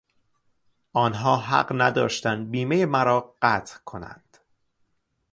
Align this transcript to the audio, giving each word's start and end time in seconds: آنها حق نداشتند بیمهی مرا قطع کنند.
آنها 0.93 1.37
حق 1.37 1.73
نداشتند 1.75 2.51
بیمهی 2.51 2.85
مرا 2.85 3.35
قطع 3.41 3.77
کنند. 3.85 4.37